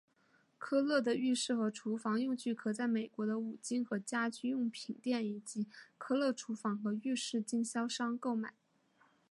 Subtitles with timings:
[0.57, 5.67] 科勒的浴室和厨房用具可在美国的五金和家居用品店以及
[5.99, 8.55] 科勒厨房和浴室经销商购买。